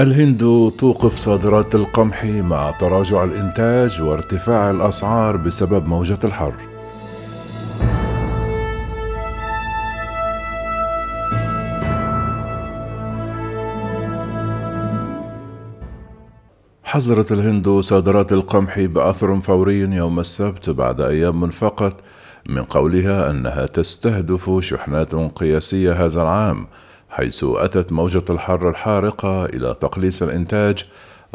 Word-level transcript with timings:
الهند 0.00 0.72
توقف 0.78 1.16
صادرات 1.16 1.74
القمح 1.74 2.24
مع 2.24 2.70
تراجع 2.70 3.24
الإنتاج 3.24 4.02
وارتفاع 4.02 4.70
الأسعار 4.70 5.36
بسبب 5.36 5.86
موجة 5.86 6.18
الحر. 6.24 6.54
حظرت 16.84 17.32
الهند 17.32 17.68
صادرات 17.68 18.32
القمح 18.32 18.80
بأثر 18.80 19.40
فوري 19.40 19.80
يوم 19.80 20.20
السبت 20.20 20.70
بعد 20.70 21.00
أيام 21.00 21.50
فقط 21.50 22.00
من 22.48 22.62
قولها 22.62 23.30
أنها 23.30 23.66
تستهدف 23.66 24.50
شحنات 24.60 25.14
قياسية 25.14 25.92
هذا 25.92 26.22
العام 26.22 26.66
حيث 27.10 27.44
أتت 27.44 27.92
موجة 27.92 28.24
الحر 28.30 28.68
الحارقة 28.68 29.44
إلى 29.44 29.76
تقليص 29.80 30.22
الإنتاج 30.22 30.84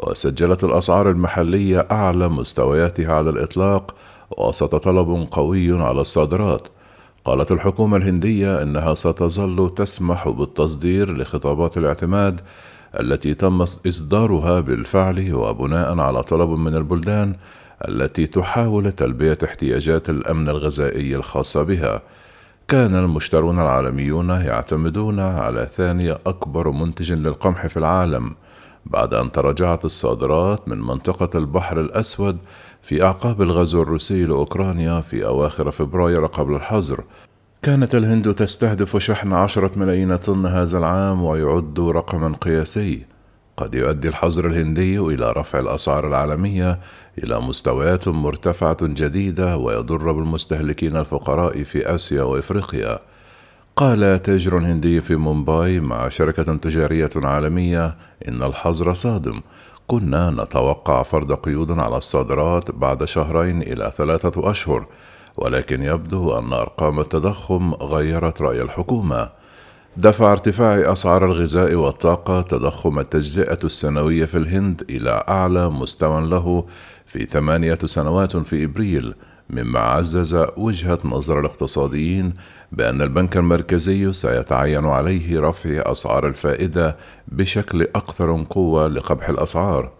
وسجلت 0.03 0.63
الأسعار 0.63 1.09
المحلية 1.09 1.87
أعلى 1.91 2.27
مستوياتها 2.27 3.13
على 3.13 3.29
الإطلاق 3.29 3.95
وسط 4.37 4.75
طلب 4.75 5.27
قوي 5.31 5.81
على 5.83 6.01
الصادرات. 6.01 6.67
قالت 7.25 7.51
الحكومة 7.51 7.97
الهندية 7.97 8.61
إنها 8.61 8.93
ستظل 8.93 9.73
تسمح 9.75 10.29
بالتصدير 10.29 11.17
لخطابات 11.17 11.77
الاعتماد 11.77 12.41
التي 12.99 13.33
تم 13.33 13.61
إصدارها 13.61 14.59
بالفعل 14.59 15.33
وبناء 15.33 15.99
على 15.99 16.23
طلب 16.23 16.49
من 16.49 16.75
البلدان 16.75 17.35
التي 17.87 18.27
تحاول 18.27 18.91
تلبية 18.91 19.37
احتياجات 19.43 20.09
الأمن 20.09 20.49
الغذائي 20.49 21.15
الخاصة 21.15 21.63
بها. 21.63 22.01
كان 22.71 22.95
المشترون 22.95 23.59
العالميون 23.59 24.29
يعتمدون 24.29 25.19
على 25.19 25.67
ثاني 25.75 26.11
أكبر 26.11 26.71
منتج 26.71 27.13
للقمح 27.13 27.67
في 27.67 27.77
العالم 27.77 28.35
بعد 28.85 29.13
أن 29.13 29.31
تراجعت 29.31 29.85
الصادرات 29.85 30.67
من 30.67 30.81
منطقة 30.81 31.37
البحر 31.37 31.79
الأسود 31.79 32.37
في 32.81 33.03
أعقاب 33.03 33.41
الغزو 33.41 33.81
الروسي 33.81 34.25
لأوكرانيا 34.25 35.01
في 35.01 35.25
أواخر 35.25 35.71
فبراير 35.71 36.25
قبل 36.25 36.55
الحظر. 36.55 37.03
كانت 37.61 37.95
الهند 37.95 38.33
تستهدف 38.33 38.97
شحن 38.97 39.33
عشرة 39.33 39.71
ملايين 39.79 40.15
طن 40.15 40.45
هذا 40.45 40.77
العام 40.77 41.23
ويعد 41.23 41.79
رقما 41.79 42.35
قياسي. 42.41 43.05
قد 43.57 43.75
يؤدي 43.75 44.07
الحظر 44.07 44.47
الهندي 44.47 44.99
إلى 44.99 45.31
رفع 45.31 45.59
الأسعار 45.59 46.07
العالمية 46.07 46.79
إلى 47.23 47.39
مستويات 47.41 48.07
مرتفعة 48.07 48.77
جديدة 48.81 49.57
ويضر 49.57 50.11
بالمستهلكين 50.11 50.97
الفقراء 50.97 51.63
في 51.63 51.95
آسيا 51.95 52.23
وإفريقيا. 52.23 52.99
قال 53.75 54.21
تاجر 54.21 54.57
هندي 54.57 55.01
في 55.01 55.15
مومباي 55.15 55.79
مع 55.79 56.09
شركة 56.09 56.55
تجارية 56.55 57.09
عالمية 57.15 57.95
إن 58.27 58.43
الحظر 58.43 58.93
صادم. 58.93 59.41
كنا 59.87 60.29
نتوقع 60.29 61.03
فرض 61.03 61.33
قيود 61.33 61.71
على 61.71 61.97
الصادرات 61.97 62.71
بعد 62.71 63.03
شهرين 63.03 63.61
إلى 63.61 63.91
ثلاثة 63.95 64.51
أشهر 64.51 64.85
ولكن 65.37 65.83
يبدو 65.83 66.37
أن 66.39 66.53
أرقام 66.53 66.99
التضخم 66.99 67.73
غيرت 67.73 68.41
رأي 68.41 68.61
الحكومة. 68.61 69.40
دفع 69.97 70.31
ارتفاع 70.31 70.91
أسعار 70.91 71.25
الغذاء 71.25 71.73
والطاقة 71.73 72.41
تضخم 72.41 72.99
التجزئة 72.99 73.59
السنوية 73.63 74.25
في 74.25 74.37
الهند 74.37 74.85
إلى 74.89 75.23
أعلى 75.29 75.69
مستوى 75.69 76.21
له 76.21 76.65
في 77.05 77.25
ثمانية 77.25 77.79
سنوات 77.85 78.37
في 78.37 78.63
إبريل 78.63 79.13
مما 79.49 79.79
عزز 79.79 80.45
وجهة 80.57 80.99
نظر 81.05 81.39
الاقتصاديين 81.39 82.33
بأن 82.71 83.01
البنك 83.01 83.37
المركزي 83.37 84.13
سيتعين 84.13 84.85
عليه 84.85 85.39
رفع 85.39 85.69
أسعار 85.69 86.27
الفائدة 86.27 86.97
بشكل 87.27 87.81
أكثر 87.81 88.45
قوة 88.49 88.87
لقبح 88.87 89.29
الأسعار. 89.29 89.91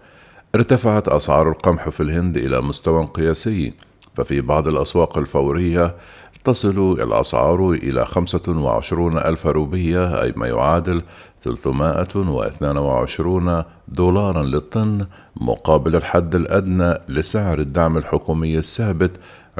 ارتفعت 0.56 1.08
أسعار 1.08 1.50
القمح 1.50 1.89
في 1.89 2.03
الهند 2.03 2.38
إلى 2.38 2.62
مستوى 2.62 3.06
قياسي، 3.06 3.73
ففي 4.16 4.42
بعض 4.42 4.67
الأسواق 4.67 5.17
الفورية 5.17 5.95
تصل 6.44 6.97
الأسعار 7.02 7.72
إلى 7.72 8.06
خمسة 8.06 8.41
وعشرون 8.47 9.18
ألف 9.18 9.47
روبية 9.47 10.22
أي 10.22 10.34
ما 10.35 10.47
يعادل 10.47 11.02
322 11.44 13.63
دولارا 13.88 14.44
للطن 14.44 15.06
مقابل 15.35 15.96
الحد 15.96 16.35
الأدنى 16.35 16.97
لسعر 17.09 17.59
الدعم 17.59 17.97
الحكومي 17.97 18.57
الثابت 18.57 19.12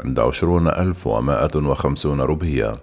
عند 0.04 0.20
عشرون 0.20 0.68
ألف 0.68 1.06
ومائة 1.06 1.56
وخمسون 1.56 2.20
روبية. 2.20 2.76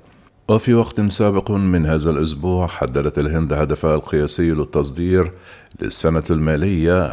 وفي 0.50 0.74
وقت 0.74 1.02
سابق 1.02 1.52
من 1.52 1.86
هذا 1.86 2.10
الأسبوع 2.10 2.68
حددت 2.68 3.20
الهند 3.20 3.54
هدفها 3.54 3.96
القياسي 3.96 4.52
للتصدير 4.52 5.32
للسنة 5.82 6.24
المالية 6.30 7.08
2022-23 7.08 7.12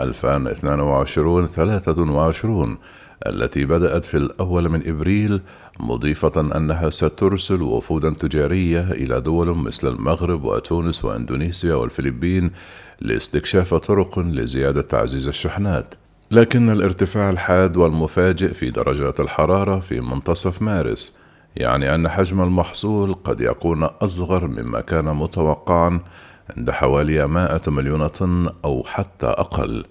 التي 3.26 3.64
بدأت 3.64 4.04
في 4.04 4.16
الأول 4.16 4.68
من 4.68 4.88
إبريل 4.88 5.40
مضيفة 5.80 6.40
أنها 6.56 6.90
سترسل 6.90 7.62
وفودا 7.62 8.10
تجارية 8.10 8.92
إلى 8.92 9.20
دول 9.20 9.56
مثل 9.56 9.88
المغرب 9.88 10.44
وتونس 10.44 11.04
وإندونيسيا 11.04 11.74
والفلبين 11.74 12.50
لاستكشاف 13.00 13.74
طرق 13.74 14.18
لزيادة 14.18 14.82
تعزيز 14.82 15.28
الشحنات. 15.28 15.94
لكن 16.30 16.70
الارتفاع 16.70 17.30
الحاد 17.30 17.76
والمفاجئ 17.76 18.52
في 18.52 18.70
درجات 18.70 19.20
الحرارة 19.20 19.78
في 19.78 20.00
منتصف 20.00 20.62
مارس 20.62 21.18
يعني 21.56 21.94
أن 21.94 22.08
حجم 22.08 22.42
المحصول 22.42 23.14
قد 23.14 23.40
يكون 23.40 23.82
أصغر 23.82 24.46
مما 24.46 24.80
كان 24.80 25.04
متوقعا 25.04 26.00
عند 26.56 26.70
حوالي 26.70 27.26
100 27.26 27.60
مليون 27.68 28.06
طن 28.06 28.48
أو 28.64 28.82
حتى 28.86 29.26
أقل. 29.26 29.84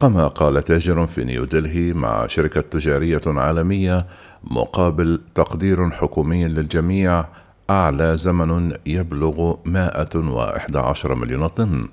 كما 0.00 0.28
قال 0.28 0.64
تاجر 0.64 1.06
في 1.06 1.24
نيودلهي 1.24 1.92
مع 1.92 2.26
شركة 2.26 2.60
تجارية 2.60 3.20
عالمية 3.26 4.06
مقابل 4.44 5.20
تقدير 5.34 5.90
حكومي 5.90 6.44
للجميع 6.44 7.24
أعلى 7.70 8.16
زمن 8.16 8.72
يبلغ 8.86 9.54
111 9.64 11.14
مليون 11.14 11.46
طن. 11.46 11.88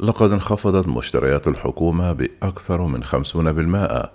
لقد 0.00 0.32
انخفضت 0.32 0.88
مشتريات 0.88 1.48
الحكومة 1.48 2.12
بأكثر 2.12 2.82
من 2.82 3.04
50% 3.04 4.08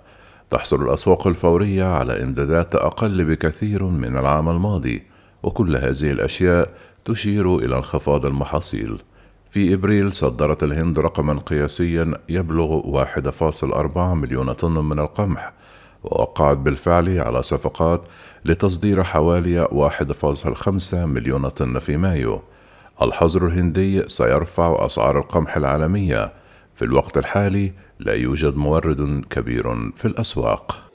تحصل 0.50 0.82
الأسواق 0.82 1.26
الفورية 1.26 1.84
على 1.84 2.22
إمدادات 2.22 2.74
أقل 2.74 3.24
بكثير 3.24 3.84
من 3.84 4.16
العام 4.18 4.48
الماضي 4.48 5.02
وكل 5.42 5.76
هذه 5.76 6.10
الأشياء 6.10 6.70
تشير 7.04 7.58
إلى 7.58 7.76
انخفاض 7.76 8.26
المحاصيل. 8.26 8.98
في 9.54 9.74
إبريل 9.74 10.12
صدرت 10.12 10.62
الهند 10.62 10.98
رقما 10.98 11.38
قياسيا 11.38 12.12
يبلغ 12.28 12.80
1.4 12.80 13.98
مليون 13.98 14.52
طن 14.52 14.70
من 14.70 14.98
القمح 14.98 15.52
ووقعت 16.04 16.56
بالفعل 16.56 17.18
على 17.18 17.42
صفقات 17.42 18.02
لتصدير 18.44 19.02
حوالي 19.02 19.64
1.5 19.64 20.94
مليون 20.94 21.48
طن 21.48 21.78
في 21.78 21.96
مايو. 21.96 22.42
الحظر 23.02 23.46
الهندي 23.46 24.08
سيرفع 24.08 24.86
أسعار 24.86 25.18
القمح 25.18 25.56
العالمية. 25.56 26.32
في 26.74 26.84
الوقت 26.84 27.18
الحالي 27.18 27.72
لا 27.98 28.12
يوجد 28.12 28.56
مورد 28.56 29.24
كبير 29.30 29.90
في 29.96 30.04
الأسواق. 30.04 30.93